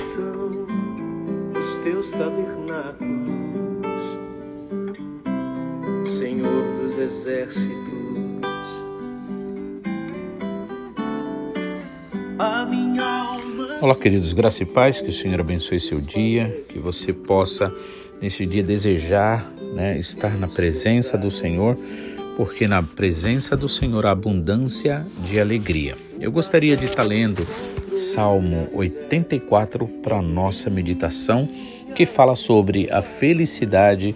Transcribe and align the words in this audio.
são 0.00 0.66
os 1.58 1.76
teus 1.78 2.10
tabernáculos, 2.10 3.86
Senhor 6.04 6.80
dos 6.80 6.96
exércitos. 6.96 7.70
A 12.38 12.64
minha 12.64 13.04
alma. 13.04 13.78
Olá, 13.82 13.94
queridos, 13.94 14.32
graça 14.32 14.62
e 14.62 14.66
paz, 14.66 15.02
que 15.02 15.10
o 15.10 15.12
Senhor 15.12 15.38
abençoe 15.38 15.78
seu 15.78 16.00
dia, 16.00 16.64
que 16.70 16.78
você 16.78 17.12
possa 17.12 17.74
neste 18.22 18.46
dia 18.46 18.62
desejar 18.62 19.52
né, 19.74 19.98
estar 19.98 20.34
na 20.38 20.48
presença 20.48 21.18
do 21.18 21.30
Senhor, 21.30 21.76
porque 22.38 22.66
na 22.66 22.82
presença 22.82 23.54
do 23.54 23.68
Senhor 23.68 24.06
há 24.06 24.12
abundância 24.12 25.06
de 25.22 25.38
alegria. 25.38 25.94
Eu 26.18 26.32
gostaria 26.32 26.74
de 26.74 26.86
estar 26.86 27.02
lendo 27.02 27.46
Salmo 27.96 28.68
84 28.72 29.86
para 30.02 30.22
nossa 30.22 30.70
meditação, 30.70 31.48
que 31.94 32.06
fala 32.06 32.36
sobre 32.36 32.90
a 32.90 33.02
felicidade 33.02 34.14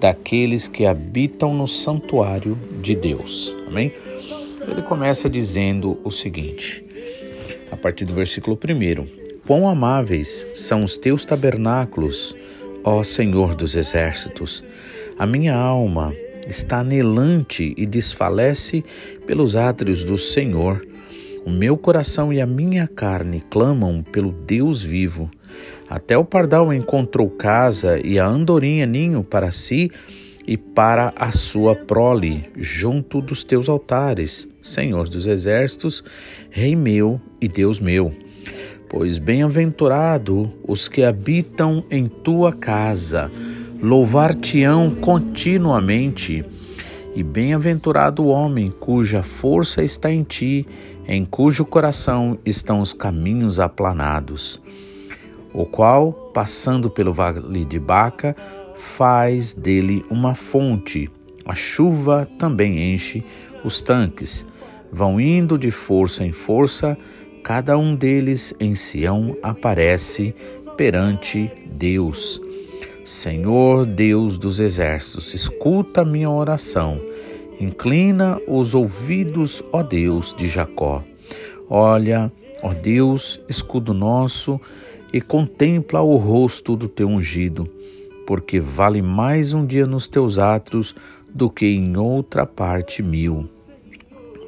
daqueles 0.00 0.66
que 0.66 0.84
habitam 0.84 1.54
no 1.54 1.68
santuário 1.68 2.58
de 2.80 2.94
Deus. 2.94 3.54
Amém? 3.66 3.92
Ele 4.68 4.82
começa 4.82 5.30
dizendo 5.30 5.98
o 6.04 6.10
seguinte, 6.10 6.84
a 7.70 7.76
partir 7.76 8.04
do 8.04 8.12
versículo 8.12 8.56
1: 8.56 9.06
Quão 9.46 9.68
amáveis 9.68 10.46
são 10.54 10.82
os 10.82 10.98
teus 10.98 11.24
tabernáculos, 11.24 12.34
ó 12.84 13.02
Senhor 13.02 13.54
dos 13.54 13.76
exércitos! 13.76 14.64
A 15.18 15.26
minha 15.26 15.54
alma 15.54 16.14
está 16.48 16.80
anelante 16.80 17.74
e 17.76 17.86
desfalece 17.86 18.84
pelos 19.26 19.54
átrios 19.56 20.04
do 20.04 20.18
Senhor. 20.18 20.84
O 21.44 21.50
meu 21.50 21.76
coração 21.76 22.32
e 22.32 22.40
a 22.40 22.46
minha 22.46 22.86
carne 22.86 23.42
clamam 23.50 24.02
pelo 24.02 24.30
Deus 24.30 24.80
vivo. 24.80 25.28
Até 25.90 26.16
o 26.16 26.24
pardal 26.24 26.72
encontrou 26.72 27.28
casa 27.28 28.00
e 28.04 28.18
a 28.18 28.26
andorinha 28.26 28.86
ninho 28.86 29.24
para 29.24 29.50
si 29.50 29.90
e 30.46 30.56
para 30.56 31.12
a 31.16 31.32
sua 31.32 31.74
prole, 31.74 32.48
junto 32.56 33.20
dos 33.20 33.42
teus 33.42 33.68
altares, 33.68 34.48
Senhor 34.60 35.08
dos 35.08 35.26
exércitos, 35.26 36.04
Rei 36.50 36.76
meu 36.76 37.20
e 37.40 37.48
Deus 37.48 37.80
meu. 37.80 38.14
Pois 38.88 39.18
bem-aventurado 39.18 40.52
os 40.66 40.88
que 40.88 41.02
habitam 41.02 41.84
em 41.90 42.06
tua 42.06 42.52
casa, 42.52 43.30
louvar-te-ão 43.82 44.94
continuamente. 44.94 46.44
E 47.14 47.22
bem-aventurado 47.22 48.22
o 48.22 48.28
homem 48.28 48.70
cuja 48.70 49.22
força 49.22 49.82
está 49.84 50.10
em 50.10 50.22
ti 50.22 50.66
em 51.06 51.24
cujo 51.24 51.64
coração 51.64 52.38
estão 52.44 52.80
os 52.80 52.92
caminhos 52.92 53.58
aplanados, 53.58 54.60
o 55.52 55.66
qual, 55.66 56.12
passando 56.32 56.88
pelo 56.88 57.12
vale 57.12 57.64
de 57.64 57.78
Baca, 57.78 58.36
faz 58.74 59.52
dele 59.52 60.04
uma 60.08 60.34
fonte. 60.34 61.10
A 61.44 61.54
chuva 61.54 62.28
também 62.38 62.94
enche 62.94 63.24
os 63.64 63.82
tanques. 63.82 64.46
Vão 64.90 65.20
indo 65.20 65.58
de 65.58 65.70
força 65.70 66.24
em 66.24 66.32
força, 66.32 66.96
cada 67.42 67.76
um 67.76 67.94
deles 67.94 68.54
em 68.60 68.74
Sião 68.74 69.36
aparece 69.42 70.34
perante 70.76 71.50
Deus. 71.72 72.40
Senhor 73.04 73.84
Deus 73.84 74.38
dos 74.38 74.60
exércitos, 74.60 75.34
escuta 75.34 76.04
minha 76.04 76.30
oração 76.30 77.00
Inclina 77.62 78.40
os 78.48 78.74
ouvidos, 78.74 79.62
ó 79.70 79.84
Deus 79.84 80.34
de 80.34 80.48
Jacó. 80.48 81.00
Olha, 81.70 82.32
ó 82.60 82.74
Deus, 82.74 83.40
escudo 83.48 83.94
nosso, 83.94 84.60
e 85.12 85.20
contempla 85.20 86.00
o 86.00 86.16
rosto 86.16 86.74
do 86.74 86.88
teu 86.88 87.06
ungido, 87.06 87.70
porque 88.26 88.58
vale 88.58 89.00
mais 89.00 89.52
um 89.52 89.64
dia 89.64 89.86
nos 89.86 90.08
teus 90.08 90.40
atos 90.40 90.92
do 91.32 91.48
que 91.48 91.66
em 91.66 91.96
outra 91.96 92.44
parte 92.44 93.00
mil. 93.00 93.48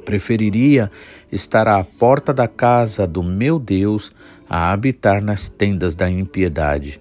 Preferiria 0.03 0.91
estar 1.31 1.69
à 1.69 1.81
porta 1.85 2.33
da 2.33 2.49
casa 2.49 3.07
do 3.07 3.23
meu 3.23 3.57
Deus 3.57 4.11
a 4.49 4.73
habitar 4.73 5.21
nas 5.21 5.47
tendas 5.47 5.95
da 5.95 6.09
impiedade, 6.09 6.99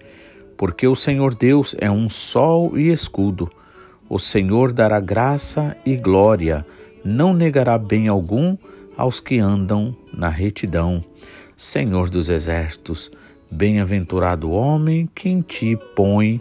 porque 0.57 0.87
o 0.87 0.95
Senhor 0.95 1.35
Deus 1.35 1.75
é 1.81 1.91
um 1.91 2.09
sol 2.09 2.79
e 2.79 2.89
escudo 2.89 3.51
o 4.15 4.19
Senhor 4.21 4.73
dará 4.73 5.01
graça 5.01 5.77
e 5.85 5.97
glória, 5.97 6.65
não 7.05 7.35
negará 7.35 7.77
bem 7.77 8.07
algum 8.07 8.57
aos 8.97 9.19
que 9.19 9.41
andam 9.41 9.93
na 10.13 10.29
retidão. 10.29 11.05
Senhor 11.57 12.09
dos 12.09 12.29
exércitos, 12.29 13.11
bem-aventurado 13.51 14.51
o 14.51 14.53
homem 14.53 15.11
que 15.13 15.29
em 15.29 15.41
ti 15.41 15.77
põe 15.97 16.41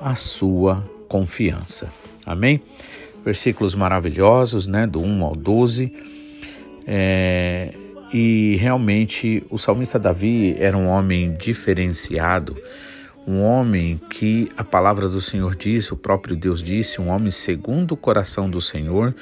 a 0.00 0.16
sua 0.16 0.84
confiança. 1.06 1.92
Amém? 2.26 2.60
Versículos 3.24 3.76
maravilhosos, 3.76 4.66
né, 4.66 4.84
do 4.84 5.00
1 5.00 5.24
ao 5.24 5.36
12. 5.36 5.94
É, 6.84 7.72
e 8.12 8.56
realmente 8.58 9.44
o 9.48 9.58
salmista 9.58 9.96
Davi 9.96 10.56
era 10.58 10.76
um 10.76 10.88
homem 10.88 11.34
diferenciado 11.34 12.56
um 13.26 13.42
homem 13.42 13.98
que 14.10 14.50
a 14.56 14.64
palavra 14.64 15.08
do 15.08 15.20
Senhor 15.20 15.54
diz, 15.54 15.90
o 15.92 15.96
próprio 15.96 16.36
Deus 16.36 16.62
disse, 16.62 17.00
um 17.00 17.08
homem 17.08 17.30
segundo 17.30 17.92
o 17.92 17.96
coração 17.96 18.50
do 18.50 18.60
Senhor, 18.60 19.14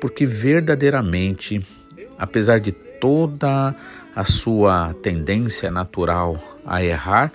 porque 0.00 0.26
verdadeiramente, 0.26 1.64
apesar 2.18 2.60
de 2.60 2.72
toda 2.72 3.74
a 4.14 4.24
sua 4.24 4.94
tendência 4.94 5.70
natural 5.70 6.58
a 6.66 6.82
errar, 6.82 7.32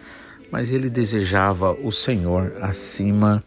mas 0.51 0.72
ele 0.72 0.90
desejava 0.90 1.72
o 1.72 1.91
Senhor 1.91 2.53
acima 2.62 3.44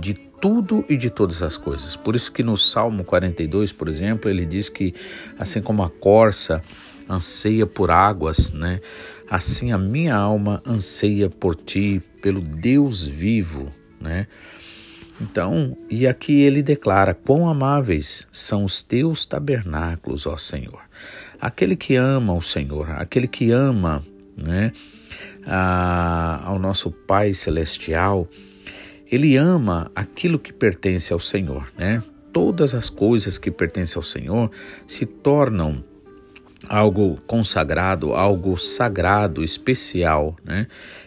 de 0.00 0.14
tudo 0.14 0.84
e 0.88 0.96
de 0.96 1.10
todas 1.10 1.42
as 1.42 1.56
coisas. 1.56 1.96
Por 1.96 2.14
isso 2.14 2.30
que 2.30 2.42
no 2.42 2.56
Salmo 2.56 3.02
42, 3.02 3.72
por 3.72 3.88
exemplo, 3.88 4.30
ele 4.30 4.44
diz 4.44 4.68
que 4.68 4.94
assim 5.38 5.60
como 5.60 5.82
a 5.82 5.90
corça 5.90 6.62
anseia 7.08 7.66
por 7.66 7.90
águas, 7.90 8.52
né? 8.52 8.80
Assim 9.28 9.72
a 9.72 9.78
minha 9.78 10.14
alma 10.14 10.62
anseia 10.66 11.30
por 11.30 11.54
ti, 11.54 12.02
pelo 12.20 12.40
Deus 12.40 13.06
vivo, 13.06 13.72
né? 14.00 14.26
Então, 15.20 15.76
e 15.88 16.06
aqui 16.06 16.42
ele 16.42 16.62
declara: 16.62 17.14
Quão 17.14 17.48
amáveis 17.48 18.26
são 18.32 18.64
os 18.64 18.82
teus 18.82 19.24
tabernáculos, 19.24 20.26
ó 20.26 20.36
Senhor. 20.36 20.80
Aquele 21.40 21.76
que 21.76 21.96
ama 21.96 22.32
o 22.34 22.42
Senhor, 22.42 22.90
aquele 22.90 23.28
que 23.28 23.50
ama, 23.50 24.04
né, 24.36 24.72
a, 25.46 26.40
ao 26.44 26.58
nosso 26.58 26.90
Pai 26.90 27.34
celestial, 27.34 28.28
ele 29.10 29.36
ama 29.36 29.90
aquilo 29.94 30.38
que 30.38 30.52
pertence 30.52 31.12
ao 31.12 31.20
Senhor, 31.20 31.70
né? 31.76 32.02
Todas 32.32 32.74
as 32.74 32.90
coisas 32.90 33.38
que 33.38 33.50
pertencem 33.50 33.96
ao 33.96 34.02
Senhor 34.02 34.50
se 34.86 35.06
tornam 35.06 35.84
algo 36.68 37.18
consagrado, 37.26 38.12
algo 38.12 38.56
sagrado, 38.56 39.42
especial, 39.42 40.36
né? 40.44 40.66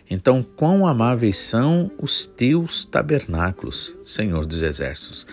Então, 0.09 0.45
quão 0.55 0.87
amáveis 0.87 1.37
são 1.37 1.91
os 1.99 2.25
teus 2.25 2.85
tabernáculos, 2.85 3.93
Senhor 4.05 4.45
dos 4.45 4.61
Exércitos. 4.61 5.27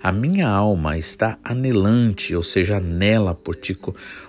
A 0.00 0.12
minha 0.12 0.48
alma 0.48 0.96
está 0.96 1.36
anelante, 1.44 2.34
ou 2.34 2.42
seja, 2.42 2.76
anela 2.76 3.34
por 3.34 3.56
ti, 3.56 3.76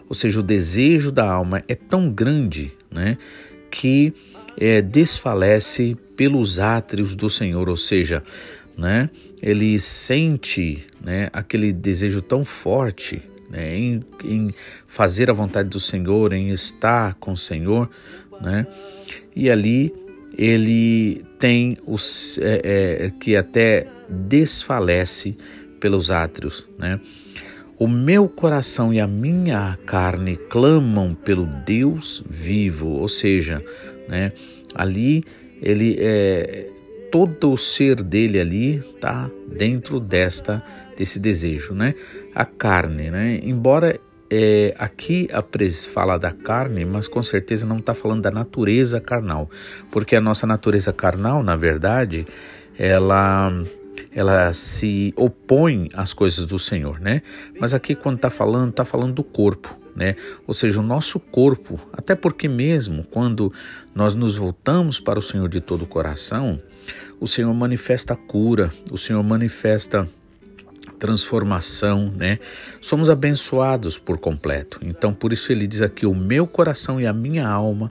ou 0.09 0.15
seja, 0.15 0.39
o 0.39 0.43
desejo 0.43 1.11
da 1.11 1.31
alma 1.31 1.63
é 1.67 1.75
tão 1.75 2.09
grande, 2.09 2.73
né, 2.89 3.17
que 3.69 4.13
é, 4.57 4.81
desfalece 4.81 5.95
pelos 6.17 6.59
átrios 6.59 7.15
do 7.15 7.29
Senhor, 7.29 7.69
ou 7.69 7.77
seja, 7.77 8.23
né, 8.77 9.09
ele 9.41 9.79
sente, 9.79 10.85
né, 10.99 11.29
aquele 11.31 11.71
desejo 11.71 12.21
tão 12.21 12.43
forte 12.43 13.21
né, 13.51 13.77
em, 13.77 14.03
em, 14.23 14.53
fazer 14.87 15.29
a 15.29 15.33
vontade 15.33 15.69
do 15.69 15.79
Senhor, 15.79 16.31
em 16.31 16.49
estar 16.49 17.15
com 17.15 17.33
o 17.33 17.37
Senhor, 17.37 17.89
né? 18.39 18.65
E 19.35 19.49
ali 19.49 19.93
ele 20.37 21.23
tem 21.37 21.77
os 21.85 22.39
é, 22.41 22.61
é, 22.63 23.11
que 23.19 23.35
até 23.35 23.85
desfalece 24.09 25.37
pelos 25.79 26.09
átrios, 26.09 26.65
né? 26.79 26.99
O 27.77 27.87
meu 27.87 28.29
coração 28.29 28.93
e 28.93 28.99
a 28.99 29.07
minha 29.07 29.77
carne 29.85 30.37
clamam 30.37 31.15
pelo 31.15 31.45
Deus 31.65 32.23
vivo, 32.29 32.89
ou 32.89 33.09
seja, 33.09 33.61
né? 34.07 34.31
Ali 34.75 35.25
ele 35.61 35.97
é 35.99 36.69
todo 37.11 37.51
o 37.51 37.57
ser 37.57 38.01
dele 38.01 38.39
ali 38.39 38.75
está 38.75 39.29
dentro 39.45 39.99
desta 39.99 40.63
desse 41.01 41.19
desejo, 41.19 41.73
né? 41.73 41.95
A 42.35 42.45
carne, 42.45 43.09
né? 43.09 43.39
Embora 43.41 43.99
é, 44.29 44.75
aqui 44.77 45.27
a 45.33 45.43
fala 45.91 46.15
da 46.19 46.31
carne, 46.31 46.85
mas 46.85 47.07
com 47.07 47.23
certeza 47.23 47.65
não 47.65 47.79
está 47.79 47.95
falando 47.95 48.21
da 48.21 48.29
natureza 48.29 49.01
carnal, 49.01 49.49
porque 49.89 50.15
a 50.15 50.21
nossa 50.21 50.45
natureza 50.45 50.93
carnal, 50.93 51.41
na 51.41 51.55
verdade, 51.55 52.27
ela 52.77 53.51
ela 54.13 54.53
se 54.53 55.13
opõe 55.15 55.89
às 55.93 56.13
coisas 56.13 56.45
do 56.45 56.59
Senhor, 56.59 56.99
né? 56.99 57.23
Mas 57.59 57.73
aqui 57.73 57.95
quando 57.95 58.17
está 58.17 58.29
falando, 58.29 58.69
está 58.69 58.85
falando 58.85 59.15
do 59.15 59.23
corpo, 59.23 59.75
né? 59.95 60.15
Ou 60.45 60.53
seja, 60.53 60.81
o 60.81 60.83
nosso 60.83 61.19
corpo, 61.19 61.79
até 61.93 62.13
porque 62.13 62.47
mesmo 62.47 63.03
quando 63.05 63.51
nós 63.95 64.13
nos 64.13 64.37
voltamos 64.37 64.99
para 64.99 65.17
o 65.17 65.21
Senhor 65.21 65.49
de 65.49 65.61
todo 65.61 65.83
o 65.83 65.87
coração, 65.87 66.61
o 67.19 67.25
Senhor 67.25 67.53
manifesta 67.55 68.15
cura, 68.15 68.69
o 68.91 68.97
Senhor 68.97 69.23
manifesta 69.23 70.07
transformação, 71.01 72.13
né? 72.15 72.37
Somos 72.79 73.09
abençoados 73.09 73.97
por 73.97 74.19
completo. 74.19 74.79
Então, 74.83 75.11
por 75.11 75.33
isso 75.33 75.51
ele 75.51 75.65
diz 75.65 75.81
aqui: 75.81 76.05
o 76.05 76.13
meu 76.13 76.45
coração 76.45 77.01
e 77.01 77.07
a 77.07 77.11
minha 77.11 77.47
alma, 77.47 77.89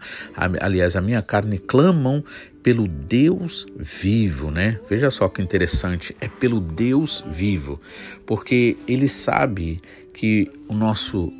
aliás, 0.60 0.94
a 0.94 1.00
minha 1.00 1.20
carne 1.20 1.58
clamam 1.58 2.24
pelo 2.62 2.86
Deus 2.86 3.66
vivo, 3.76 4.52
né? 4.52 4.78
Veja 4.88 5.10
só 5.10 5.28
que 5.28 5.42
interessante, 5.42 6.14
é 6.20 6.28
pelo 6.28 6.60
Deus 6.60 7.24
vivo, 7.28 7.80
porque 8.24 8.76
ele 8.86 9.08
sabe 9.08 9.82
que 10.14 10.48
o 10.68 10.74
nosso 10.74 11.32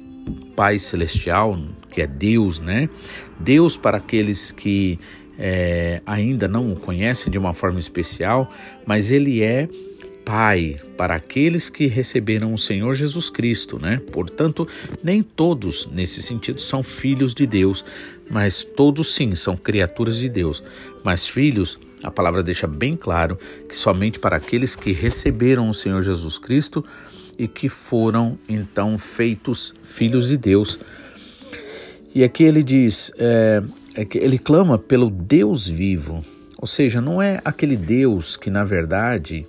Pai 0.56 0.78
celestial, 0.78 1.56
que 1.90 2.02
é 2.02 2.06
Deus, 2.06 2.58
né? 2.58 2.88
Deus 3.38 3.76
para 3.76 3.98
aqueles 3.98 4.50
que 4.50 4.98
é, 5.38 6.02
ainda 6.04 6.48
não 6.48 6.72
o 6.72 6.76
conhecem 6.76 7.30
de 7.30 7.38
uma 7.38 7.54
forma 7.54 7.78
especial, 7.78 8.52
mas 8.84 9.10
ele 9.10 9.42
é 9.42 9.68
Pai 10.24 10.80
para 10.96 11.14
aqueles 11.14 11.70
que 11.70 11.86
receberam 11.86 12.52
o 12.52 12.58
Senhor 12.58 12.94
Jesus 12.94 13.30
Cristo, 13.30 13.78
né? 13.78 14.00
Portanto, 14.12 14.66
nem 15.02 15.22
todos 15.22 15.88
nesse 15.92 16.22
sentido 16.22 16.60
são 16.60 16.82
filhos 16.82 17.34
de 17.34 17.46
Deus, 17.46 17.84
mas 18.30 18.62
todos 18.62 19.14
sim 19.14 19.34
são 19.34 19.56
criaturas 19.56 20.18
de 20.18 20.28
Deus. 20.28 20.62
Mas 21.02 21.26
filhos, 21.26 21.78
a 22.02 22.10
palavra 22.10 22.42
deixa 22.42 22.66
bem 22.66 22.96
claro 22.96 23.38
que 23.68 23.76
somente 23.76 24.18
para 24.18 24.36
aqueles 24.36 24.76
que 24.76 24.92
receberam 24.92 25.68
o 25.68 25.74
Senhor 25.74 26.02
Jesus 26.02 26.38
Cristo 26.38 26.84
e 27.38 27.48
que 27.48 27.68
foram 27.68 28.38
então 28.48 28.98
feitos 28.98 29.74
filhos 29.82 30.28
de 30.28 30.36
Deus. 30.36 30.78
E 32.14 32.22
aqui 32.22 32.44
ele 32.44 32.62
diz, 32.62 33.12
é, 33.18 33.62
é 33.94 34.06
ele 34.14 34.38
clama 34.38 34.76
pelo 34.76 35.08
Deus 35.08 35.66
vivo, 35.66 36.24
ou 36.58 36.66
seja, 36.66 37.00
não 37.00 37.22
é 37.22 37.40
aquele 37.42 37.76
Deus 37.76 38.36
que 38.36 38.50
na 38.50 38.64
verdade 38.64 39.46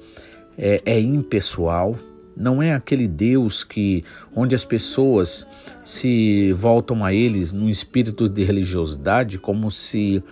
é, 0.57 0.81
é 0.85 0.99
impessoal, 0.99 1.97
não 2.35 2.61
é 2.61 2.73
aquele 2.73 3.07
Deus 3.07 3.63
que 3.63 4.03
onde 4.35 4.55
as 4.55 4.65
pessoas 4.65 5.45
se 5.83 6.53
voltam 6.53 7.03
a 7.03 7.13
eles 7.13 7.51
num 7.51 7.69
espírito 7.69 8.29
de 8.29 8.43
religiosidade, 8.43 9.37
como 9.37 9.69
se 9.69 10.23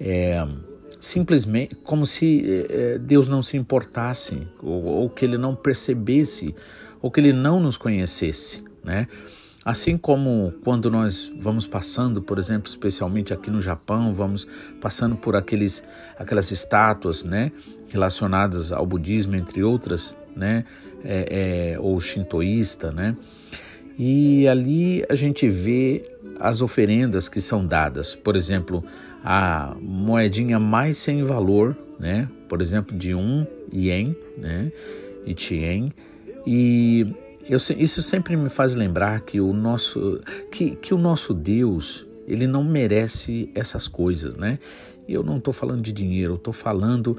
é, 0.00 0.46
simplesmente 1.00 1.74
como 1.76 2.04
se 2.04 2.44
é, 2.46 2.94
é, 2.94 2.98
Deus 2.98 3.28
não 3.28 3.42
se 3.42 3.56
importasse 3.56 4.46
ou, 4.62 4.84
ou, 4.84 5.10
que 5.10 5.24
ele 5.24 5.38
não 5.38 5.54
percebesse 5.54 6.54
ou 7.00 7.10
que 7.10 7.20
ele 7.20 7.32
não 7.32 7.60
nos 7.60 7.78
conhecesse, 7.78 8.64
né? 8.84 9.06
Assim 9.68 9.98
como 9.98 10.54
quando 10.64 10.90
nós 10.90 11.30
vamos 11.38 11.66
passando, 11.66 12.22
por 12.22 12.38
exemplo, 12.38 12.70
especialmente 12.70 13.34
aqui 13.34 13.50
no 13.50 13.60
Japão, 13.60 14.14
vamos 14.14 14.46
passando 14.80 15.14
por 15.14 15.36
aqueles, 15.36 15.84
aquelas 16.18 16.50
estátuas, 16.50 17.22
né, 17.22 17.52
relacionadas 17.90 18.72
ao 18.72 18.86
budismo, 18.86 19.36
entre 19.36 19.62
outras, 19.62 20.16
né, 20.34 20.64
é, 21.04 21.74
é, 21.74 21.78
ou 21.78 22.00
shintoísta, 22.00 22.90
né, 22.90 23.14
e 23.98 24.48
ali 24.48 25.04
a 25.06 25.14
gente 25.14 25.46
vê 25.50 26.02
as 26.40 26.62
oferendas 26.62 27.28
que 27.28 27.38
são 27.38 27.66
dadas, 27.66 28.14
por 28.14 28.36
exemplo, 28.36 28.82
a 29.22 29.76
moedinha 29.82 30.58
mais 30.58 30.96
sem 30.96 31.22
valor, 31.22 31.76
né, 32.00 32.26
por 32.48 32.62
exemplo, 32.62 32.96
de 32.96 33.14
um 33.14 33.46
ien, 33.70 34.16
né, 34.38 34.72
ichien, 35.26 35.92
e 36.46 37.06
eu, 37.48 37.58
isso 37.78 38.02
sempre 38.02 38.36
me 38.36 38.48
faz 38.48 38.74
lembrar 38.74 39.20
que 39.20 39.40
o 39.40 39.52
nosso, 39.52 40.20
que, 40.50 40.76
que 40.76 40.92
o 40.92 40.98
nosso 40.98 41.32
Deus 41.32 42.06
ele 42.26 42.46
não 42.46 42.62
merece 42.62 43.50
essas 43.54 43.88
coisas, 43.88 44.36
né? 44.36 44.58
E 45.06 45.14
eu 45.14 45.22
não 45.22 45.38
estou 45.38 45.54
falando 45.54 45.80
de 45.80 45.92
dinheiro, 45.92 46.34
eu 46.34 46.36
estou 46.36 46.52
falando 46.52 47.16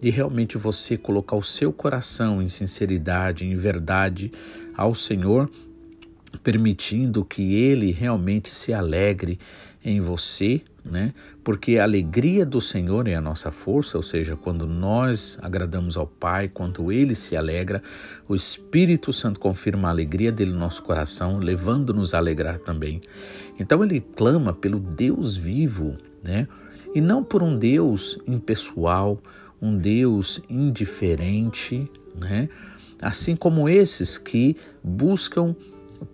de 0.00 0.08
realmente 0.08 0.56
você 0.56 0.96
colocar 0.96 1.34
o 1.34 1.42
seu 1.42 1.72
coração 1.72 2.40
em 2.40 2.46
sinceridade, 2.46 3.44
em 3.44 3.56
verdade 3.56 4.32
ao 4.76 4.94
Senhor, 4.94 5.50
permitindo 6.44 7.24
que 7.24 7.54
Ele 7.54 7.90
realmente 7.90 8.50
se 8.50 8.72
alegre 8.72 9.38
em 9.84 10.00
você, 10.00 10.62
né? 10.84 11.12
Porque 11.44 11.78
a 11.78 11.84
alegria 11.84 12.44
do 12.44 12.60
Senhor 12.60 13.06
é 13.06 13.14
a 13.14 13.20
nossa 13.20 13.50
força, 13.50 13.96
ou 13.96 14.02
seja, 14.02 14.36
quando 14.36 14.66
nós 14.66 15.38
agradamos 15.40 15.96
ao 15.96 16.06
Pai, 16.06 16.48
quando 16.48 16.90
ele 16.90 17.14
se 17.14 17.36
alegra, 17.36 17.82
o 18.28 18.34
Espírito 18.34 19.12
Santo 19.12 19.38
confirma 19.38 19.88
a 19.88 19.90
alegria 19.90 20.32
dele 20.32 20.52
no 20.52 20.58
nosso 20.58 20.82
coração, 20.82 21.38
levando-nos 21.38 22.14
a 22.14 22.18
alegrar 22.18 22.58
também. 22.58 23.00
Então 23.58 23.82
ele 23.84 24.00
clama 24.00 24.52
pelo 24.52 24.80
Deus 24.80 25.36
vivo, 25.36 25.96
né? 26.22 26.48
E 26.94 27.00
não 27.00 27.24
por 27.24 27.42
um 27.42 27.56
Deus 27.56 28.18
impessoal, 28.26 29.18
um 29.60 29.76
Deus 29.76 30.40
indiferente, 30.50 31.88
né? 32.18 32.48
Assim 33.00 33.34
como 33.34 33.68
esses 33.68 34.18
que 34.18 34.56
buscam 34.82 35.54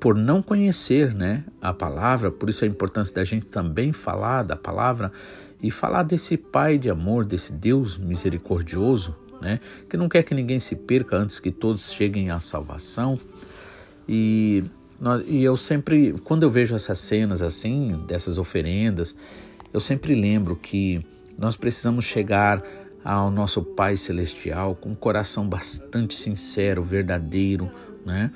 por 0.00 0.14
não 0.14 0.40
conhecer 0.40 1.14
né, 1.14 1.44
a 1.60 1.72
palavra, 1.72 2.30
por 2.30 2.48
isso 2.48 2.64
a 2.64 2.68
importância 2.68 3.14
da 3.14 3.24
gente 3.24 3.46
também 3.46 3.92
falar 3.92 4.42
da 4.42 4.56
palavra 4.56 5.12
e 5.62 5.70
falar 5.70 6.04
desse 6.04 6.36
Pai 6.36 6.78
de 6.78 6.88
amor, 6.88 7.24
desse 7.24 7.52
Deus 7.52 7.98
misericordioso, 7.98 9.14
né, 9.40 9.60
que 9.90 9.96
não 9.96 10.08
quer 10.08 10.22
que 10.22 10.34
ninguém 10.34 10.60
se 10.60 10.76
perca 10.76 11.16
antes 11.16 11.40
que 11.40 11.50
todos 11.50 11.92
cheguem 11.92 12.30
à 12.30 12.38
salvação. 12.38 13.18
E, 14.08 14.64
e 15.26 15.42
eu 15.42 15.56
sempre, 15.56 16.12
quando 16.24 16.44
eu 16.44 16.50
vejo 16.50 16.76
essas 16.76 16.98
cenas 16.98 17.42
assim, 17.42 18.04
dessas 18.06 18.38
oferendas, 18.38 19.16
eu 19.72 19.80
sempre 19.80 20.14
lembro 20.14 20.56
que 20.56 21.04
nós 21.36 21.56
precisamos 21.56 22.04
chegar 22.04 22.62
ao 23.04 23.30
nosso 23.30 23.62
Pai 23.62 23.96
Celestial 23.96 24.74
com 24.74 24.90
um 24.90 24.94
coração 24.94 25.48
bastante 25.48 26.14
sincero, 26.14 26.82
verdadeiro, 26.82 27.70
né? 28.04 28.30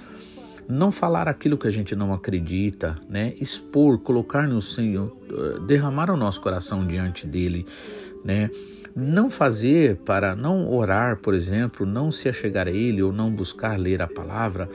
Não 0.69 0.93
falar 0.93 1.29
aquilo 1.29 1.59
que 1.59 1.67
a 1.67 1.71
gente 1.71 1.95
não 1.95 2.13
acredita, 2.13 2.99
né? 3.09 3.35
Expor, 3.41 3.99
colocar 3.99 4.47
no 4.49 4.61
Senhor, 4.61 5.17
eh, 5.31 5.59
derramar 5.67 6.11
o 6.11 6.17
nosso 6.17 6.41
coração 6.41 6.87
diante 6.87 7.27
dele, 7.27 7.67
né? 8.25 8.51
Não 8.95 9.31
fazer 9.31 9.97
para 9.99 10.37
não 10.37 10.71
orar, 10.71 11.19
por 11.19 11.35
exemplo, 11.35 11.87
não 11.87 12.11
se 12.11 12.29
achegar 12.29 12.69
a 12.69 12.71
ele 12.71 13.03
ou 13.03 13.13
não 13.13 13.31
buscar 13.31 13.79
ler 13.79 14.03
a 14.03 14.07
palavra 14.07 14.69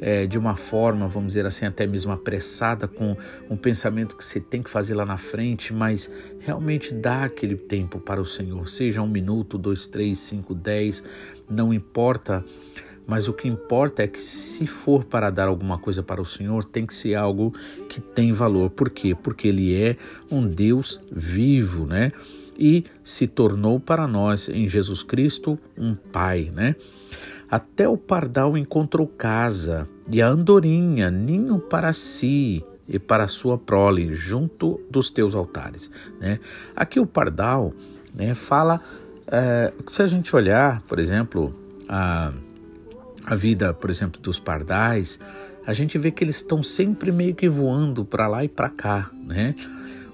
é, 0.00 0.26
de 0.26 0.38
uma 0.38 0.56
forma, 0.56 1.06
vamos 1.06 1.28
dizer 1.28 1.46
assim, 1.46 1.66
até 1.66 1.86
mesmo 1.86 2.10
apressada, 2.10 2.88
com 2.88 3.16
um 3.48 3.56
pensamento 3.56 4.16
que 4.16 4.24
você 4.24 4.40
tem 4.40 4.62
que 4.62 4.70
fazer 4.70 4.94
lá 4.94 5.04
na 5.04 5.18
frente, 5.18 5.72
mas 5.74 6.10
realmente 6.40 6.94
dá 6.94 7.24
aquele 7.24 7.56
tempo 7.56 8.00
para 8.00 8.20
o 8.20 8.24
Senhor, 8.24 8.66
seja 8.68 9.02
um 9.02 9.08
minuto, 9.08 9.58
dois, 9.58 9.86
três, 9.86 10.18
cinco, 10.18 10.54
dez, 10.54 11.04
não 11.48 11.72
importa 11.72 12.44
mas 13.10 13.26
o 13.26 13.32
que 13.32 13.48
importa 13.48 14.04
é 14.04 14.06
que 14.06 14.20
se 14.20 14.68
for 14.68 15.02
para 15.02 15.30
dar 15.30 15.48
alguma 15.48 15.76
coisa 15.76 16.00
para 16.00 16.22
o 16.22 16.24
Senhor, 16.24 16.64
tem 16.64 16.86
que 16.86 16.94
ser 16.94 17.16
algo 17.16 17.52
que 17.88 18.00
tem 18.00 18.32
valor. 18.32 18.70
Por 18.70 18.88
quê? 18.88 19.16
Porque 19.20 19.48
ele 19.48 19.74
é 19.74 19.96
um 20.30 20.46
Deus 20.46 21.00
vivo, 21.10 21.86
né? 21.86 22.12
E 22.56 22.84
se 23.02 23.26
tornou 23.26 23.80
para 23.80 24.06
nós 24.06 24.48
em 24.48 24.68
Jesus 24.68 25.02
Cristo 25.02 25.58
um 25.76 25.92
pai, 25.92 26.52
né? 26.54 26.76
Até 27.50 27.88
o 27.88 27.96
pardal 27.96 28.56
encontrou 28.56 29.08
casa 29.08 29.88
e 30.08 30.22
a 30.22 30.28
andorinha 30.28 31.10
ninho 31.10 31.58
para 31.58 31.92
si 31.92 32.64
e 32.88 32.96
para 32.96 33.26
sua 33.26 33.58
prole 33.58 34.14
junto 34.14 34.80
dos 34.88 35.10
teus 35.10 35.34
altares, 35.34 35.90
né? 36.20 36.38
Aqui 36.76 37.00
o 37.00 37.06
pardal, 37.06 37.74
né, 38.14 38.34
fala 38.34 38.80
é, 39.26 39.72
se 39.88 40.00
a 40.00 40.06
gente 40.06 40.36
olhar, 40.36 40.80
por 40.82 41.00
exemplo, 41.00 41.52
a 41.88 42.32
a 43.26 43.34
vida, 43.34 43.72
por 43.72 43.90
exemplo, 43.90 44.20
dos 44.20 44.40
pardais, 44.40 45.18
a 45.66 45.72
gente 45.72 45.98
vê 45.98 46.10
que 46.10 46.24
eles 46.24 46.36
estão 46.36 46.62
sempre 46.62 47.12
meio 47.12 47.34
que 47.34 47.48
voando 47.48 48.04
para 48.04 48.26
lá 48.26 48.44
e 48.44 48.48
para 48.48 48.68
cá, 48.68 49.10
né? 49.24 49.54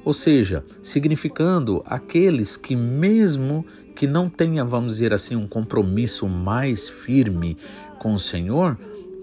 Ou 0.05 0.13
seja, 0.13 0.65
significando 0.83 1.83
aqueles 1.87 2.57
que 2.57 2.77
mesmo 2.77 3.65
que 3.95 4.07
não 4.07 4.29
tenha, 4.29 4.65
vamos 4.65 4.95
dizer 4.95 5.13
assim, 5.13 5.35
um 5.35 5.49
compromisso 5.49 6.29
mais 6.29 6.89
firme 6.89 7.57
com 7.99 8.13
o 8.13 8.19
Senhor, 8.19 8.79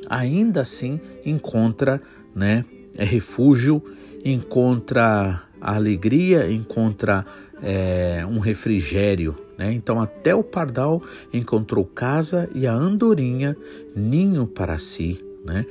ainda 0.10 0.62
assim 0.62 1.00
encontra, 1.25 2.02
né, 2.36 2.66
é 2.98 3.06
refúgio, 3.06 3.82
encontra 4.25 5.44
alegria, 5.62 6.52
encontra 6.52 7.25
é, 7.62 8.25
um 8.28 8.40
refrigério. 8.40 9.38
Né? 9.57 9.74
Então, 9.74 10.01
até 10.01 10.33
o 10.33 10.43
pardal 10.43 11.01
encontrou 11.31 11.86
casa 11.86 12.50
e 12.55 12.65
a 12.65 12.74
andorinha 12.74 13.55
ninho 13.95 14.48
para 14.48 14.77
si. 14.77 15.24
Né? 15.45 15.65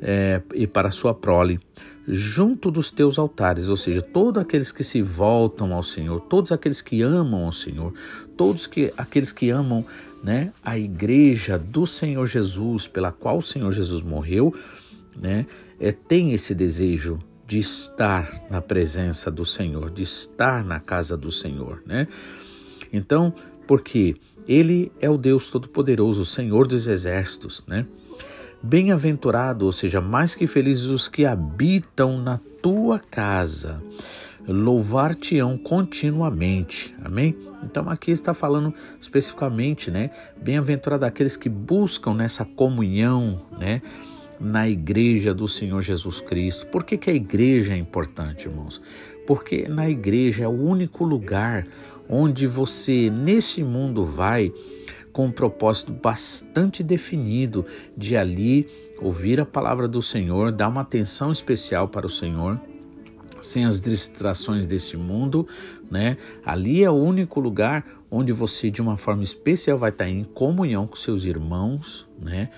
é, 0.00 0.40
e 0.54 0.66
para 0.66 0.90
sua 0.90 1.14
prole, 1.14 1.60
junto 2.06 2.70
dos 2.70 2.90
teus 2.90 3.18
altares, 3.18 3.68
ou 3.68 3.76
seja, 3.76 4.00
todos 4.00 4.40
aqueles 4.40 4.72
que 4.72 4.82
se 4.82 5.02
voltam 5.02 5.72
ao 5.74 5.82
Senhor, 5.82 6.20
todos 6.20 6.52
aqueles 6.52 6.80
que 6.80 7.02
amam 7.02 7.44
ao 7.44 7.52
Senhor, 7.52 7.92
todos 8.36 8.66
que, 8.66 8.92
aqueles 8.96 9.32
que 9.32 9.50
amam 9.50 9.84
né, 10.22 10.52
a 10.64 10.78
igreja 10.78 11.58
do 11.58 11.86
Senhor 11.86 12.26
Jesus, 12.26 12.86
pela 12.86 13.12
qual 13.12 13.38
o 13.38 13.42
Senhor 13.42 13.70
Jesus 13.72 14.02
morreu, 14.02 14.54
né, 15.20 15.46
é, 15.78 15.92
tem 15.92 16.32
esse 16.32 16.54
desejo 16.54 17.18
de 17.46 17.58
estar 17.58 18.42
na 18.50 18.60
presença 18.60 19.30
do 19.30 19.44
Senhor, 19.44 19.90
de 19.90 20.02
estar 20.02 20.64
na 20.64 20.80
casa 20.80 21.16
do 21.16 21.30
Senhor, 21.30 21.82
né? 21.86 22.06
Então, 22.92 23.32
porque 23.66 24.16
ele 24.46 24.90
é 25.00 25.10
o 25.10 25.18
Deus 25.18 25.50
Todo-Poderoso, 25.50 26.22
o 26.22 26.26
Senhor 26.26 26.66
dos 26.66 26.86
Exércitos, 26.86 27.62
né? 27.66 27.86
Bem-aventurado, 28.62 29.66
ou 29.66 29.72
seja, 29.72 30.00
mais 30.00 30.34
que 30.34 30.46
felizes 30.46 30.86
os 30.86 31.06
que 31.06 31.24
habitam 31.24 32.18
na 32.18 32.40
tua 32.60 32.98
casa, 32.98 33.80
louvar-te-ão 34.48 35.56
continuamente. 35.56 36.94
Amém? 37.04 37.36
Então 37.62 37.88
aqui 37.88 38.10
está 38.10 38.34
falando 38.34 38.74
especificamente, 38.98 39.90
né? 39.90 40.10
Bem-aventurado 40.42 41.04
aqueles 41.04 41.36
que 41.36 41.48
buscam 41.48 42.14
nessa 42.14 42.44
comunhão, 42.44 43.40
né? 43.58 43.82
Na 44.40 44.68
igreja 44.68 45.34
do 45.34 45.48
Senhor 45.48 45.82
Jesus 45.82 46.20
Cristo. 46.20 46.66
Por 46.66 46.84
que, 46.84 46.96
que 46.96 47.10
a 47.10 47.14
igreja 47.14 47.74
é 47.74 47.76
importante, 47.76 48.46
irmãos? 48.46 48.80
Porque 49.26 49.68
na 49.68 49.88
igreja 49.88 50.44
é 50.44 50.48
o 50.48 50.52
único 50.52 51.04
lugar 51.04 51.66
onde 52.08 52.46
você, 52.46 53.10
nesse 53.10 53.62
mundo, 53.62 54.04
vai 54.04 54.52
com 55.12 55.26
um 55.26 55.32
propósito 55.32 55.92
bastante 55.92 56.82
definido 56.82 57.66
de 57.96 58.16
ali 58.16 58.68
ouvir 59.00 59.40
a 59.40 59.46
palavra 59.46 59.86
do 59.88 60.00
Senhor, 60.00 60.52
dar 60.52 60.68
uma 60.68 60.80
atenção 60.80 61.30
especial 61.32 61.88
para 61.88 62.06
o 62.06 62.10
Senhor, 62.10 62.60
sem 63.40 63.64
as 63.64 63.80
distrações 63.80 64.66
desse 64.66 64.96
mundo, 64.96 65.46
né? 65.90 66.16
Ali 66.44 66.82
é 66.82 66.90
o 66.90 66.94
único 66.94 67.40
lugar 67.40 67.84
onde 68.10 68.32
você 68.32 68.70
de 68.70 68.80
uma 68.80 68.96
forma 68.96 69.22
especial 69.22 69.78
vai 69.78 69.90
estar 69.90 70.08
em 70.08 70.24
comunhão 70.24 70.86
com 70.86 70.96
seus 70.96 71.24
irmãos, 71.24 72.08
né? 72.20 72.50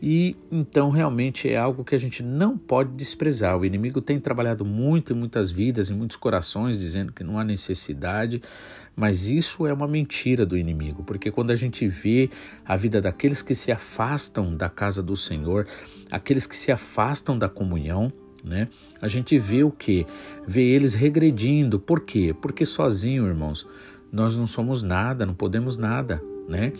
E 0.00 0.36
então 0.50 0.90
realmente 0.90 1.48
é 1.48 1.56
algo 1.56 1.84
que 1.84 1.94
a 1.94 1.98
gente 1.98 2.22
não 2.22 2.56
pode 2.56 2.92
desprezar. 2.92 3.58
O 3.58 3.64
inimigo 3.64 4.00
tem 4.00 4.20
trabalhado 4.20 4.64
muito 4.64 5.12
em 5.12 5.16
muitas 5.16 5.50
vidas, 5.50 5.90
em 5.90 5.94
muitos 5.94 6.16
corações, 6.16 6.78
dizendo 6.78 7.12
que 7.12 7.24
não 7.24 7.38
há 7.38 7.44
necessidade, 7.44 8.40
mas 8.94 9.28
isso 9.28 9.66
é 9.66 9.72
uma 9.72 9.88
mentira 9.88 10.46
do 10.46 10.56
inimigo, 10.56 11.02
porque 11.04 11.30
quando 11.30 11.50
a 11.50 11.56
gente 11.56 11.86
vê 11.86 12.30
a 12.64 12.76
vida 12.76 13.00
daqueles 13.00 13.42
que 13.42 13.54
se 13.54 13.72
afastam 13.72 14.56
da 14.56 14.68
casa 14.68 15.02
do 15.02 15.16
Senhor, 15.16 15.66
aqueles 16.10 16.46
que 16.46 16.56
se 16.56 16.70
afastam 16.70 17.38
da 17.38 17.48
comunhão, 17.48 18.12
né? 18.42 18.68
A 19.02 19.08
gente 19.08 19.38
vê 19.38 19.64
o 19.64 19.70
que? 19.70 20.06
Vê 20.46 20.62
eles 20.62 20.94
regredindo. 20.94 21.78
Por 21.78 22.00
quê? 22.00 22.34
Porque 22.40 22.64
sozinho, 22.64 23.26
irmãos, 23.26 23.66
nós 24.12 24.36
não 24.36 24.46
somos 24.46 24.82
nada, 24.82 25.26
não 25.26 25.34
podemos 25.34 25.76
nada, 25.76 26.22
né? 26.48 26.72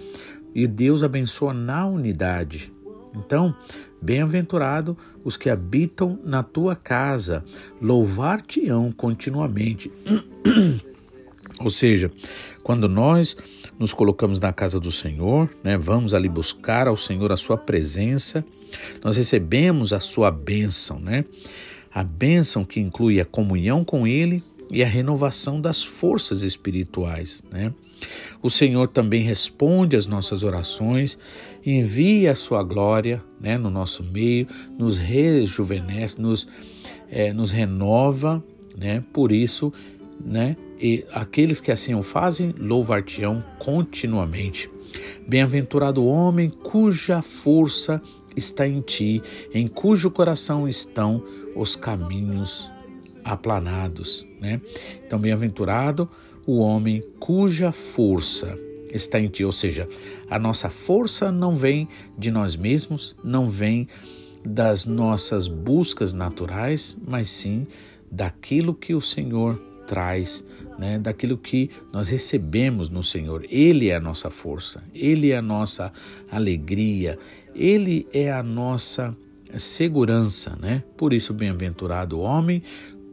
E 0.55 0.67
Deus 0.67 1.03
abençoa 1.03 1.53
na 1.53 1.87
unidade. 1.87 2.73
Então, 3.19 3.55
bem-aventurado 4.01 4.97
os 5.25 5.37
que 5.37 5.51
habitam 5.51 6.19
na 6.25 6.43
tua 6.43 6.77
casa, 6.77 7.45
louvar-te-ão 7.81 8.93
continuamente. 8.93 9.91
Ou 11.61 11.71
seja, 11.71 12.11
quando 12.63 12.89
nós 12.89 13.37
nos 13.79 13.93
colocamos 13.93 14.39
na 14.39 14.53
casa 14.53 14.79
do 14.79 14.93
Senhor, 14.93 15.51
né, 15.63 15.77
vamos 15.77 16.15
ali 16.15 16.29
buscar 16.29 16.87
ao 16.87 16.97
Senhor 16.97 17.33
a 17.33 17.37
sua 17.37 17.57
presença, 17.57 18.45
nós 19.03 19.17
recebemos 19.17 19.93
a 19.93 20.01
sua 20.01 20.31
bênção, 20.31 21.01
né? 21.01 21.25
A 21.93 22.05
bênção 22.05 22.65
que 22.65 22.79
inclui 22.79 23.21
a 23.21 23.25
comunhão 23.25 23.85
com 23.85 24.07
Ele 24.07 24.43
e 24.71 24.83
a 24.83 24.87
renovação 24.87 25.61
das 25.61 25.83
forças 25.83 26.43
espirituais, 26.43 27.43
né? 27.51 27.73
O 28.43 28.49
Senhor 28.49 28.89
também 28.89 29.23
responde 29.23 29.97
às 29.97 30.07
nossas 30.07 30.43
orações, 30.43 31.19
envia 31.65 32.33
a 32.33 32.35
sua 32.35 32.63
glória 32.63 33.23
né, 33.41 33.59
no 33.59 33.71
nosso 33.71 34.03
meio, 34.03 34.47
nos 34.79 34.97
rejuvenesce, 34.97 36.21
nos, 36.21 36.49
é, 37.11 37.33
nos 37.33 37.51
renova, 37.51 38.43
né? 38.77 39.03
Por 39.13 39.33
isso, 39.33 39.73
né? 40.25 40.57
e 40.81 41.05
aqueles 41.13 41.61
que 41.61 41.73
assim 41.73 41.95
o 41.95 42.03
fazem 42.03 42.55
louvar-te-ão 42.59 43.43
continuamente. 43.59 44.71
Bem-aventurado 45.27 46.03
o 46.03 46.07
homem 46.07 46.49
cuja 46.49 47.21
força 47.21 48.01
está 48.37 48.67
em 48.67 48.81
ti, 48.81 49.23
em 49.53 49.67
cujo 49.67 50.11
coração 50.11 50.69
estão 50.69 51.23
os 51.55 51.75
caminhos 51.75 52.71
aplanados, 53.25 54.25
né? 54.41 54.61
Então, 55.05 55.19
bem-aventurado 55.19 56.09
o 56.49 56.61
homem 56.61 57.03
cuja 57.21 57.71
força 57.71 58.59
está 58.91 59.21
em 59.21 59.29
ti, 59.29 59.45
ou 59.45 59.53
seja, 59.53 59.87
a 60.31 60.39
nossa 60.39 60.71
força 60.71 61.31
não 61.31 61.55
vem 61.55 61.87
de 62.17 62.31
nós 62.31 62.57
mesmos, 62.57 63.15
não 63.23 63.51
vem 63.51 63.87
das 64.43 64.87
nossas 64.87 65.47
buscas 65.47 66.15
naturais, 66.15 66.97
mas 67.07 67.29
sim 67.29 67.67
daquilo 68.11 68.73
que 68.73 68.95
o 68.95 69.01
Senhor 69.01 69.61
traz 69.87 70.43
né, 70.79 70.99
daquilo 70.99 71.37
que 71.37 71.71
nós 71.93 72.09
recebemos 72.09 72.89
no 72.89 73.03
Senhor. 73.03 73.45
Ele 73.51 73.91
é 73.91 73.97
a 73.97 74.01
nossa 74.01 74.31
força, 74.31 74.83
Ele 74.95 75.33
é 75.33 75.37
a 75.37 75.43
nossa 75.43 75.93
alegria, 76.31 77.19
Ele 77.55 78.07
é 78.11 78.33
a 78.33 78.43
nossa 78.43 79.15
segurança. 79.59 80.57
Né? 80.59 80.83
Por 80.97 81.13
isso, 81.13 81.35
bem-aventurado 81.35 82.19
o 82.19 82.21
homem 82.21 82.63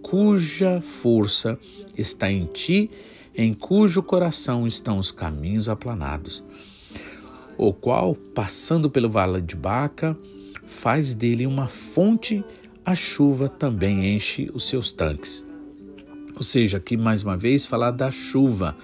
cuja 0.02 0.80
força 0.80 1.60
está 1.98 2.32
em 2.32 2.46
ti, 2.46 2.90
em 3.38 3.54
cujo 3.54 4.02
coração 4.02 4.66
estão 4.66 4.98
os 4.98 5.12
caminhos 5.12 5.68
aplanados, 5.68 6.44
o 7.58 7.74
qual, 7.74 8.16
passando 8.16 8.90
pelo 8.90 9.10
vale 9.10 9.42
de 9.42 9.56
Baca, 9.56 10.18
faz 10.64 11.14
dele 11.14 11.46
uma 11.46 11.68
fonte, 11.68 12.44
a 12.86 12.96
chuva 12.96 13.50
também 13.50 14.16
enche 14.16 14.50
os 14.54 14.68
seus 14.68 14.92
tanques. 14.92 15.46
Ou 16.36 16.44
seja, 16.44 16.78
aqui 16.78 16.98
mais 16.98 17.24
uma 17.24 17.38
vez 17.38 17.66
falar 17.66 17.92
da 17.92 18.12
chuva, 18.12 18.76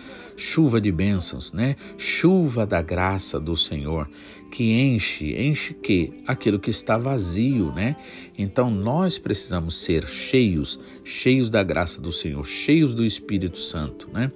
chuva 0.41 0.81
de 0.81 0.91
bênçãos, 0.91 1.53
né? 1.53 1.75
Chuva 1.97 2.65
da 2.65 2.81
graça 2.81 3.39
do 3.39 3.55
Senhor, 3.55 4.09
que 4.51 4.73
enche, 4.73 5.33
enche 5.35 5.73
que 5.73 6.11
aquilo 6.25 6.59
que 6.59 6.71
está 6.71 6.97
vazio, 6.97 7.71
né? 7.71 7.95
Então 8.37 8.69
nós 8.69 9.17
precisamos 9.17 9.75
ser 9.75 10.05
cheios, 10.07 10.79
cheios 11.03 11.51
da 11.51 11.63
graça 11.63 12.01
do 12.01 12.11
Senhor, 12.11 12.45
cheios 12.45 12.93
do 12.93 13.05
Espírito 13.05 13.59
Santo, 13.59 14.09
né? 14.11 14.31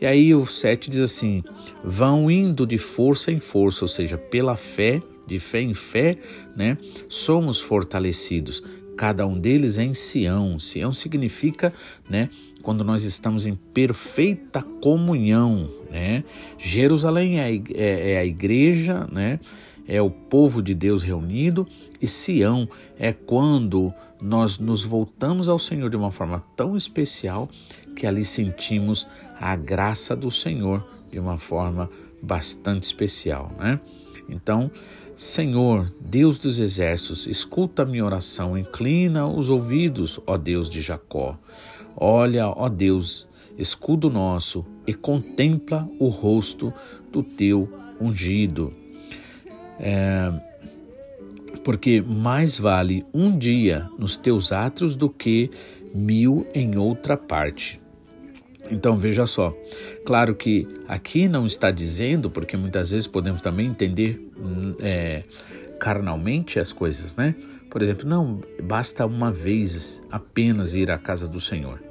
E 0.00 0.06
aí 0.06 0.34
o 0.34 0.44
7 0.44 0.90
diz 0.90 1.00
assim: 1.00 1.42
vão 1.84 2.30
indo 2.30 2.66
de 2.66 2.76
força 2.76 3.30
em 3.30 3.38
força, 3.38 3.84
ou 3.84 3.88
seja, 3.88 4.18
pela 4.18 4.56
fé, 4.56 5.00
de 5.26 5.38
fé 5.38 5.60
em 5.60 5.72
fé, 5.72 6.18
né? 6.56 6.76
Somos 7.08 7.60
fortalecidos 7.60 8.62
cada 8.96 9.26
um 9.26 9.38
deles 9.38 9.78
é 9.78 9.84
em 9.84 9.94
Sião. 9.94 10.58
Sião 10.58 10.92
significa, 10.92 11.72
né, 12.08 12.28
quando 12.62 12.84
nós 12.84 13.04
estamos 13.04 13.44
em 13.44 13.54
perfeita 13.54 14.62
comunhão, 14.80 15.68
né? 15.90 16.24
Jerusalém 16.56 17.40
é, 17.40 17.52
é, 17.74 18.12
é 18.12 18.18
a 18.18 18.24
igreja, 18.24 19.06
né? 19.10 19.40
É 19.86 20.00
o 20.00 20.10
povo 20.10 20.62
de 20.62 20.74
Deus 20.74 21.02
reunido 21.02 21.66
e 22.00 22.06
Sião 22.06 22.68
é 22.98 23.12
quando 23.12 23.92
nós 24.20 24.58
nos 24.58 24.84
voltamos 24.84 25.48
ao 25.48 25.58
Senhor 25.58 25.90
de 25.90 25.96
uma 25.96 26.12
forma 26.12 26.42
tão 26.56 26.76
especial 26.76 27.50
que 27.96 28.06
ali 28.06 28.24
sentimos 28.24 29.06
a 29.38 29.56
graça 29.56 30.14
do 30.14 30.30
Senhor 30.30 30.86
de 31.10 31.18
uma 31.18 31.36
forma 31.36 31.90
bastante 32.22 32.84
especial, 32.84 33.50
né? 33.58 33.80
Então, 34.28 34.70
Senhor, 35.14 35.92
Deus 36.00 36.38
dos 36.38 36.58
exércitos, 36.58 37.26
escuta 37.26 37.82
a 37.82 37.86
minha 37.86 38.04
oração, 38.04 38.56
inclina 38.56 39.26
os 39.26 39.50
ouvidos, 39.50 40.18
ó 40.26 40.38
Deus 40.38 40.70
de 40.70 40.80
Jacó. 40.80 41.38
Olha, 41.96 42.48
ó 42.48 42.68
Deus, 42.68 43.28
escudo 43.58 44.10
nosso, 44.10 44.64
e 44.86 44.94
contempla 44.94 45.88
o 45.98 46.08
rosto 46.08 46.72
do 47.10 47.22
teu 47.22 47.68
ungido. 48.00 48.72
É, 49.78 50.32
porque 51.64 52.00
mais 52.00 52.58
vale 52.58 53.04
um 53.12 53.36
dia 53.36 53.88
nos 53.98 54.16
teus 54.16 54.52
átrios 54.52 54.96
do 54.96 55.08
que 55.08 55.50
mil 55.94 56.46
em 56.54 56.76
outra 56.76 57.16
parte. 57.16 57.80
Então 58.70 58.96
veja 58.96 59.26
só, 59.26 59.54
claro 60.04 60.34
que 60.34 60.66
aqui 60.88 61.28
não 61.28 61.44
está 61.44 61.70
dizendo, 61.70 62.30
porque 62.30 62.56
muitas 62.56 62.90
vezes 62.90 63.06
podemos 63.06 63.42
também 63.42 63.66
entender 63.66 64.30
hum, 64.36 64.74
é, 64.80 65.24
carnalmente 65.78 66.58
as 66.58 66.72
coisas, 66.72 67.16
né? 67.16 67.34
Por 67.72 67.80
exemplo, 67.80 68.06
não 68.06 68.38
basta 68.62 69.06
uma 69.06 69.32
vez 69.32 70.02
apenas 70.10 70.74
ir 70.74 70.90
à 70.90 70.98
casa 70.98 71.26
do 71.26 71.40
Senhor. 71.40 71.82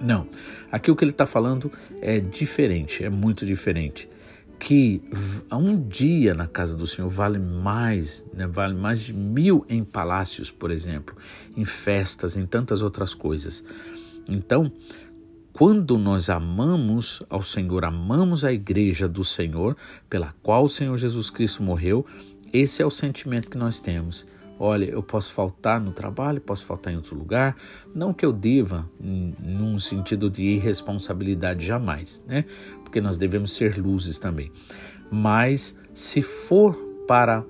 Não, 0.00 0.26
aqui 0.72 0.90
o 0.90 0.96
que 0.96 1.04
ele 1.04 1.10
está 1.10 1.26
falando 1.26 1.70
é 2.00 2.18
diferente, 2.18 3.04
é 3.04 3.10
muito 3.10 3.44
diferente. 3.44 4.08
que 4.58 5.02
um 5.52 5.78
dia 5.86 6.32
na 6.32 6.46
casa 6.46 6.74
do 6.74 6.86
Senhor 6.86 7.10
vale 7.10 7.38
mais, 7.38 8.24
né? 8.32 8.46
vale 8.46 8.72
mais 8.72 9.00
de 9.00 9.12
mil 9.12 9.66
em 9.68 9.84
palácios, 9.84 10.50
por 10.50 10.70
exemplo, 10.70 11.14
em 11.54 11.66
festas, 11.66 12.34
em 12.34 12.46
tantas 12.46 12.80
outras 12.80 13.14
coisas. 13.14 13.62
Então, 14.26 14.72
quando 15.52 15.98
nós 15.98 16.30
amamos 16.30 17.22
ao 17.28 17.42
Senhor, 17.42 17.84
amamos 17.84 18.46
a 18.46 18.52
igreja 18.52 19.06
do 19.06 19.22
Senhor, 19.22 19.76
pela 20.08 20.34
qual 20.42 20.64
o 20.64 20.68
Senhor 20.70 20.96
Jesus 20.96 21.28
Cristo 21.28 21.62
morreu, 21.62 22.06
esse 22.50 22.80
é 22.80 22.86
o 22.86 22.90
sentimento 22.90 23.50
que 23.50 23.58
nós 23.58 23.78
temos. 23.78 24.26
Olha, 24.58 24.86
eu 24.86 25.02
posso 25.02 25.32
faltar 25.34 25.80
no 25.80 25.92
trabalho, 25.92 26.40
posso 26.40 26.64
faltar 26.64 26.92
em 26.92 26.96
outro 26.96 27.16
lugar, 27.16 27.54
não 27.94 28.12
que 28.14 28.24
eu 28.24 28.32
deva, 28.32 28.88
num 28.98 29.78
sentido 29.78 30.30
de 30.30 30.42
irresponsabilidade 30.42 31.64
jamais, 31.64 32.22
né? 32.26 32.44
Porque 32.82 33.00
nós 33.00 33.18
devemos 33.18 33.52
ser 33.52 33.76
luzes 33.76 34.18
também. 34.18 34.50
Mas 35.10 35.78
se 35.92 36.22
for 36.22 36.74
para 37.06 37.44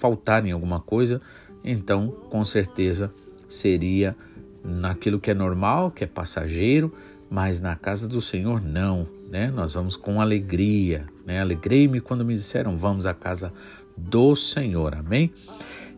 faltar 0.00 0.46
em 0.46 0.52
alguma 0.52 0.80
coisa, 0.80 1.20
então 1.62 2.08
com 2.30 2.44
certeza 2.44 3.12
seria 3.48 4.16
naquilo 4.64 5.20
que 5.20 5.30
é 5.30 5.34
normal, 5.34 5.90
que 5.90 6.04
é 6.04 6.06
passageiro, 6.06 6.92
mas 7.30 7.60
na 7.60 7.76
casa 7.76 8.08
do 8.08 8.20
Senhor 8.20 8.62
não, 8.62 9.06
né? 9.30 9.50
Nós 9.50 9.74
vamos 9.74 9.96
com 9.96 10.20
alegria, 10.20 11.06
né? 11.26 11.40
Alegrei-me 11.40 12.00
quando 12.00 12.24
me 12.24 12.34
disseram 12.34 12.76
vamos 12.76 13.04
à 13.04 13.12
casa 13.12 13.52
do 13.96 14.34
Senhor, 14.34 14.94
amém? 14.94 15.32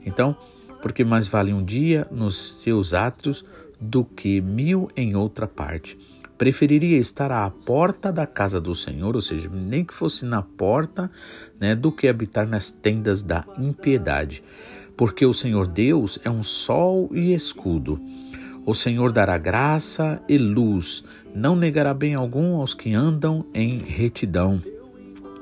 Então, 0.04 0.36
porque 0.80 1.04
mais 1.04 1.28
vale 1.28 1.52
um 1.52 1.62
dia 1.62 2.06
nos 2.10 2.62
seus 2.62 2.94
átrios 2.94 3.44
do 3.80 4.04
que 4.04 4.40
mil 4.40 4.88
em 4.96 5.16
outra 5.16 5.46
parte. 5.46 5.98
Preferiria 6.36 6.96
estar 6.96 7.30
à 7.30 7.50
porta 7.50 8.10
da 8.10 8.26
casa 8.26 8.60
do 8.60 8.74
Senhor, 8.74 9.14
ou 9.14 9.20
seja, 9.20 9.50
nem 9.50 9.84
que 9.84 9.92
fosse 9.92 10.24
na 10.24 10.40
porta, 10.40 11.10
né, 11.58 11.74
do 11.74 11.92
que 11.92 12.08
habitar 12.08 12.48
nas 12.48 12.70
tendas 12.70 13.22
da 13.22 13.44
impiedade. 13.58 14.42
Porque 14.96 15.24
o 15.24 15.34
Senhor 15.34 15.66
Deus 15.66 16.18
é 16.24 16.30
um 16.30 16.42
sol 16.42 17.10
e 17.12 17.34
escudo. 17.34 18.00
O 18.64 18.74
Senhor 18.74 19.12
dará 19.12 19.36
graça 19.36 20.20
e 20.28 20.38
luz, 20.38 21.04
não 21.34 21.56
negará 21.56 21.92
bem 21.92 22.14
algum 22.14 22.56
aos 22.56 22.74
que 22.74 22.94
andam 22.94 23.44
em 23.52 23.78
retidão. 23.78 24.62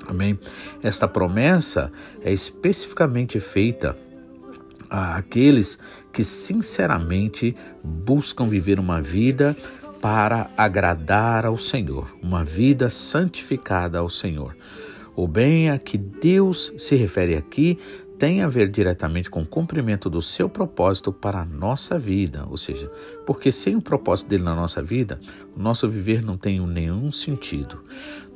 Amém? 0.07 0.39
Esta 0.83 1.07
promessa 1.07 1.93
é 2.23 2.33
especificamente 2.33 3.39
feita 3.39 3.97
àqueles 4.91 5.79
que 6.13 6.25
sinceramente 6.25 7.55
buscam 7.83 8.47
viver 8.47 8.79
uma 8.79 9.01
vida 9.01 9.57
para 10.01 10.51
agradar 10.57 11.45
ao 11.45 11.59
Senhor, 11.59 12.17
uma 12.23 12.45
vida 12.45 12.89
santificada 12.91 13.99
ao 13.99 14.09
Senhor. 14.09 14.57
O 15.17 15.27
bem 15.27 15.71
a 15.71 15.79
que 15.79 15.99
Deus 15.99 16.73
se 16.77 16.95
refere 16.95 17.35
aqui 17.35 17.79
tem 18.19 18.43
a 18.43 18.49
ver 18.49 18.69
diretamente 18.69 19.31
com 19.31 19.43
o 19.43 19.47
cumprimento 19.47 20.11
do 20.11 20.21
seu 20.21 20.49
propósito 20.49 21.13
para 21.13 21.41
a 21.41 21.45
nossa 21.45 21.99
vida, 21.99 22.45
ou 22.51 22.57
seja, 22.57 22.91
porque 23.25 23.53
sem 23.53 23.77
o 23.77 23.81
propósito 23.81 24.29
dele 24.29 24.43
na 24.43 24.57
nossa 24.57 24.83
vida, 24.83 25.21
o 25.57 25.63
nosso 25.63 25.89
viver 25.89 26.23
não 26.23 26.37
tem 26.37 26.61
nenhum 26.67 27.13
sentido. 27.13 27.81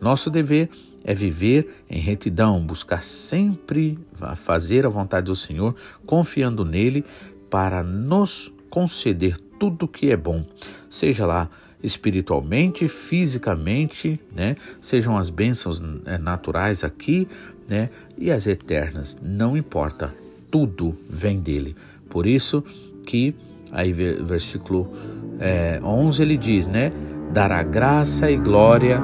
Nosso 0.00 0.30
dever 0.30 0.68
é 0.68 0.91
viver 1.04 1.82
em 1.90 1.98
retidão, 1.98 2.64
buscar 2.64 3.02
sempre 3.02 3.98
fazer 4.36 4.86
a 4.86 4.88
vontade 4.88 5.26
do 5.26 5.36
Senhor, 5.36 5.74
confiando 6.06 6.64
nele 6.64 7.04
para 7.50 7.82
nos 7.82 8.52
conceder 8.70 9.36
tudo 9.58 9.86
que 9.86 10.10
é 10.10 10.16
bom, 10.16 10.44
seja 10.88 11.26
lá 11.26 11.50
espiritualmente, 11.82 12.88
fisicamente, 12.88 14.18
né? 14.34 14.56
Sejam 14.80 15.16
as 15.16 15.30
bênçãos 15.30 15.80
né, 15.80 16.16
naturais 16.16 16.84
aqui, 16.84 17.28
né? 17.68 17.90
E 18.16 18.30
as 18.30 18.46
eternas, 18.46 19.18
não 19.20 19.56
importa, 19.56 20.14
tudo 20.50 20.96
vem 21.10 21.40
dele. 21.40 21.74
Por 22.08 22.26
isso 22.26 22.62
que 23.04 23.34
aí 23.72 23.92
versículo 23.92 24.92
é, 25.40 25.80
11 25.82 26.22
ele 26.22 26.36
diz, 26.36 26.68
né? 26.68 26.92
Dará 27.32 27.62
graça 27.62 28.30
e 28.30 28.36
glória, 28.36 29.00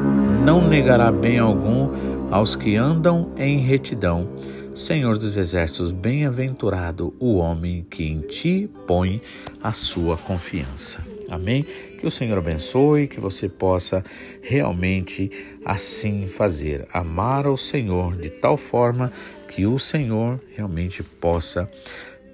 não 0.48 0.66
negará 0.66 1.12
bem 1.12 1.38
algum 1.38 1.90
aos 2.30 2.56
que 2.56 2.74
andam 2.74 3.34
em 3.36 3.58
retidão. 3.58 4.26
Senhor 4.74 5.18
dos 5.18 5.36
exércitos, 5.36 5.92
bem-aventurado 5.92 7.14
o 7.20 7.34
homem 7.34 7.86
que 7.90 8.04
em 8.04 8.22
ti 8.22 8.66
põe 8.86 9.20
a 9.62 9.74
sua 9.74 10.16
confiança. 10.16 11.06
Amém? 11.28 11.66
Que 12.00 12.06
o 12.06 12.10
Senhor 12.10 12.38
abençoe, 12.38 13.08
que 13.08 13.20
você 13.20 13.46
possa 13.46 14.02
realmente 14.40 15.30
assim 15.66 16.26
fazer, 16.26 16.88
amar 16.94 17.44
ao 17.44 17.58
Senhor 17.58 18.16
de 18.16 18.30
tal 18.30 18.56
forma 18.56 19.12
que 19.48 19.66
o 19.66 19.78
Senhor 19.78 20.40
realmente 20.56 21.02
possa 21.02 21.70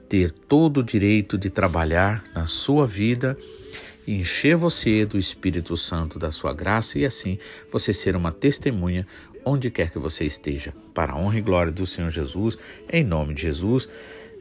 ter 0.08 0.30
todo 0.30 0.78
o 0.78 0.84
direito 0.84 1.36
de 1.36 1.50
trabalhar 1.50 2.22
na 2.32 2.46
sua 2.46 2.86
vida 2.86 3.36
encher 4.06 4.56
você 4.56 5.04
do 5.06 5.18
Espírito 5.18 5.76
Santo 5.76 6.18
da 6.18 6.30
sua 6.30 6.52
graça 6.52 6.98
e 6.98 7.04
assim 7.04 7.38
você 7.70 7.92
ser 7.92 8.16
uma 8.16 8.32
testemunha 8.32 9.06
onde 9.44 9.70
quer 9.70 9.90
que 9.90 9.98
você 9.98 10.24
esteja, 10.24 10.72
para 10.94 11.12
a 11.12 11.16
honra 11.16 11.38
e 11.38 11.42
glória 11.42 11.72
do 11.72 11.86
Senhor 11.86 12.10
Jesus, 12.10 12.56
em 12.90 13.04
nome 13.04 13.34
de 13.34 13.42
Jesus. 13.42 13.88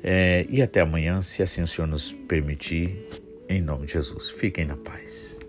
É, 0.01 0.45
e 0.49 0.61
até 0.61 0.81
amanhã, 0.81 1.21
se 1.21 1.43
assim 1.43 1.61
o 1.61 1.67
Senhor 1.67 1.87
nos 1.87 2.11
permitir, 2.11 3.05
em 3.49 3.61
nome 3.61 3.85
de 3.85 3.93
Jesus. 3.93 4.29
Fiquem 4.29 4.65
na 4.65 4.77
paz. 4.77 5.42